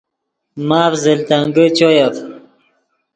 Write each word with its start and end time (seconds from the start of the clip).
ماف 0.67 0.93
زل 1.03 1.19
تنگے 1.27 1.65
چویف 1.77 2.15